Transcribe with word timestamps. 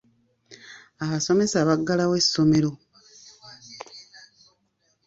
Abasomesa 1.03 1.67
baggalawo 1.67 2.13
essomero. 2.21 2.71